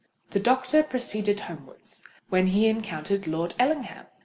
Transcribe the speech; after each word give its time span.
The 0.31 0.39
doctor 0.39 0.77
was 0.77 0.87
proceeding 0.89 1.37
homewards, 1.37 2.03
when 2.29 2.47
he 2.47 2.65
encountered 2.65 3.27
Lord 3.27 3.53
Ellingham. 3.59 4.07